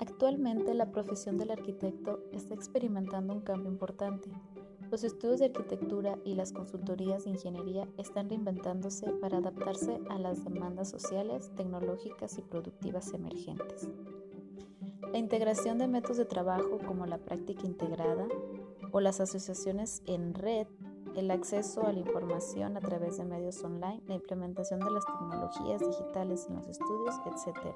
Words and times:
Actualmente 0.00 0.74
la 0.74 0.92
profesión 0.92 1.38
del 1.38 1.50
arquitecto 1.50 2.20
está 2.32 2.54
experimentando 2.54 3.34
un 3.34 3.40
cambio 3.40 3.70
importante. 3.70 4.30
Los 4.90 5.04
estudios 5.04 5.40
de 5.40 5.46
arquitectura 5.46 6.18
y 6.24 6.34
las 6.34 6.52
consultorías 6.52 7.24
de 7.24 7.30
ingeniería 7.30 7.86
están 7.98 8.30
reinventándose 8.30 9.10
para 9.20 9.38
adaptarse 9.38 10.00
a 10.08 10.18
las 10.18 10.44
demandas 10.44 10.88
sociales, 10.88 11.50
tecnológicas 11.56 12.38
y 12.38 12.42
productivas 12.42 13.12
emergentes. 13.12 13.88
La 15.12 15.18
integración 15.18 15.78
de 15.78 15.88
métodos 15.88 16.18
de 16.18 16.26
trabajo 16.26 16.78
como 16.86 17.04
la 17.06 17.18
práctica 17.18 17.66
integrada 17.66 18.28
o 18.92 19.00
las 19.00 19.20
asociaciones 19.20 20.02
en 20.06 20.32
red, 20.32 20.68
el 21.16 21.30
acceso 21.30 21.86
a 21.86 21.92
la 21.92 21.98
información 21.98 22.76
a 22.76 22.80
través 22.80 23.18
de 23.18 23.24
medios 23.24 23.62
online, 23.64 24.02
la 24.06 24.14
implementación 24.14 24.80
de 24.80 24.90
las 24.90 25.04
tecnologías 25.04 25.80
digitales 25.80 26.46
en 26.48 26.56
los 26.56 26.68
estudios, 26.68 27.16
etc. 27.26 27.74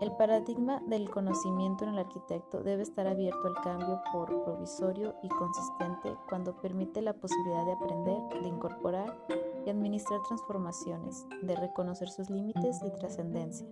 El 0.00 0.12
paradigma 0.12 0.80
del 0.86 1.10
conocimiento 1.10 1.82
en 1.82 1.90
el 1.90 1.98
arquitecto 1.98 2.62
debe 2.62 2.82
estar 2.82 3.08
abierto 3.08 3.48
al 3.48 3.54
cambio 3.64 4.00
por 4.12 4.44
provisorio 4.44 5.16
y 5.24 5.28
consistente 5.28 6.14
cuando 6.28 6.56
permite 6.60 7.02
la 7.02 7.14
posibilidad 7.14 7.64
de 7.64 7.72
aprender, 7.72 8.42
de 8.42 8.48
incorporar 8.48 9.18
y 9.66 9.70
administrar 9.70 10.20
transformaciones, 10.22 11.26
de 11.42 11.56
reconocer 11.56 12.10
sus 12.10 12.30
límites 12.30 12.80
y 12.86 12.90
trascendencia. 12.92 13.66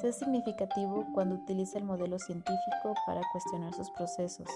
Sea 0.00 0.12
significativo 0.12 1.06
cuando 1.14 1.36
utiliza 1.36 1.78
el 1.78 1.84
modelo 1.84 2.18
científico 2.18 2.94
para 3.06 3.20
cuestionar 3.30 3.72
sus 3.74 3.90
procesos 3.90 4.48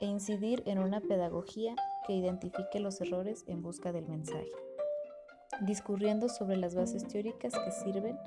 e 0.00 0.06
incidir 0.06 0.62
en 0.66 0.80
una 0.80 1.00
pedagogía 1.00 1.74
que 2.06 2.12
identifique 2.12 2.78
los 2.78 3.00
errores 3.00 3.44
en 3.46 3.62
busca 3.62 3.90
del 3.90 4.06
mensaje, 4.06 4.52
discurriendo 5.62 6.28
sobre 6.28 6.58
las 6.58 6.74
bases 6.74 7.08
teóricas 7.08 7.54
que 7.54 7.72
sirven 7.72 8.18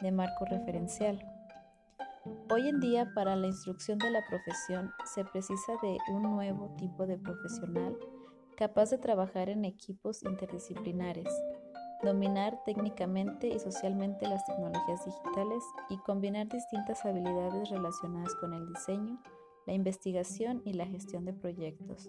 de 0.00 0.12
marco 0.12 0.44
referencial 0.44 1.31
Hoy 2.24 2.68
en 2.68 2.78
día 2.78 3.12
para 3.14 3.34
la 3.34 3.48
instrucción 3.48 3.98
de 3.98 4.10
la 4.10 4.24
profesión 4.28 4.92
se 5.12 5.24
precisa 5.24 5.72
de 5.82 5.98
un 6.12 6.22
nuevo 6.22 6.72
tipo 6.78 7.04
de 7.04 7.18
profesional 7.18 7.98
capaz 8.56 8.90
de 8.90 8.98
trabajar 8.98 9.48
en 9.48 9.64
equipos 9.64 10.22
interdisciplinares, 10.22 11.26
dominar 12.02 12.62
técnicamente 12.64 13.48
y 13.48 13.58
socialmente 13.58 14.28
las 14.28 14.44
tecnologías 14.46 15.04
digitales 15.04 15.64
y 15.90 15.98
combinar 15.98 16.48
distintas 16.48 17.04
habilidades 17.04 17.70
relacionadas 17.70 18.34
con 18.36 18.54
el 18.54 18.68
diseño, 18.68 19.20
la 19.66 19.72
investigación 19.72 20.62
y 20.64 20.74
la 20.74 20.86
gestión 20.86 21.24
de 21.24 21.32
proyectos. 21.32 22.08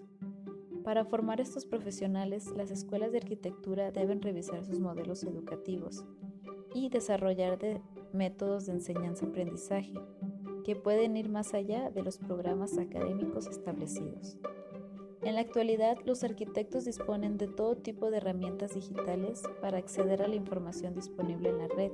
Para 0.84 1.04
formar 1.04 1.40
estos 1.40 1.66
profesionales, 1.66 2.52
las 2.54 2.70
escuelas 2.70 3.10
de 3.10 3.18
arquitectura 3.18 3.90
deben 3.90 4.22
revisar 4.22 4.64
sus 4.64 4.78
modelos 4.78 5.24
educativos 5.24 6.06
y 6.74 6.90
desarrollar 6.90 7.58
de 7.58 7.80
métodos 8.12 8.66
de 8.66 8.72
enseñanza-aprendizaje 8.72 9.94
que 10.64 10.74
pueden 10.74 11.16
ir 11.16 11.28
más 11.28 11.54
allá 11.54 11.90
de 11.90 12.02
los 12.02 12.18
programas 12.18 12.78
académicos 12.78 13.46
establecidos. 13.46 14.38
En 15.22 15.36
la 15.36 15.40
actualidad, 15.40 15.96
los 16.04 16.24
arquitectos 16.24 16.84
disponen 16.84 17.38
de 17.38 17.48
todo 17.48 17.76
tipo 17.76 18.10
de 18.10 18.18
herramientas 18.18 18.74
digitales 18.74 19.42
para 19.62 19.78
acceder 19.78 20.22
a 20.22 20.28
la 20.28 20.34
información 20.34 20.94
disponible 20.94 21.50
en 21.50 21.58
la 21.58 21.68
red, 21.68 21.92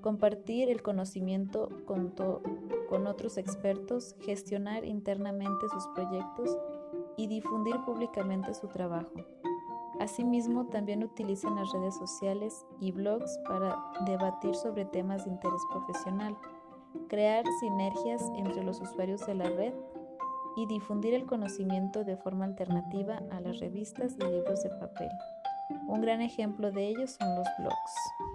compartir 0.00 0.70
el 0.70 0.82
conocimiento 0.82 1.68
con, 1.84 2.14
con 2.88 3.06
otros 3.06 3.36
expertos, 3.36 4.16
gestionar 4.20 4.84
internamente 4.84 5.68
sus 5.68 5.86
proyectos 5.88 6.56
y 7.16 7.26
difundir 7.26 7.76
públicamente 7.84 8.54
su 8.54 8.68
trabajo. 8.68 9.12
Asimismo, 10.00 10.66
también 10.66 11.02
utilizan 11.02 11.56
las 11.56 11.72
redes 11.72 11.96
sociales 11.96 12.64
y 12.80 12.92
blogs 12.92 13.38
para 13.48 13.76
debatir 14.06 14.54
sobre 14.54 14.84
temas 14.84 15.24
de 15.24 15.32
interés 15.32 15.60
profesional, 15.70 16.36
crear 17.08 17.44
sinergias 17.60 18.22
entre 18.36 18.62
los 18.62 18.80
usuarios 18.80 19.26
de 19.26 19.34
la 19.34 19.48
red 19.50 19.74
y 20.56 20.66
difundir 20.66 21.14
el 21.14 21.26
conocimiento 21.26 22.04
de 22.04 22.16
forma 22.16 22.44
alternativa 22.44 23.22
a 23.30 23.40
las 23.40 23.58
revistas 23.58 24.16
y 24.18 24.24
libros 24.24 24.62
de 24.62 24.70
papel. 24.70 25.10
Un 25.86 26.00
gran 26.00 26.20
ejemplo 26.20 26.70
de 26.70 26.88
ello 26.88 27.06
son 27.06 27.34
los 27.34 27.46
blogs. 27.58 28.27